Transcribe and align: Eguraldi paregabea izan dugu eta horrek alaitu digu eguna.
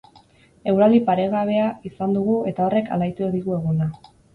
Eguraldi 0.71 1.01
paregabea 1.11 1.69
izan 1.93 2.19
dugu 2.19 2.41
eta 2.55 2.69
horrek 2.71 2.95
alaitu 3.01 3.35
digu 3.41 3.61
eguna. 3.63 3.97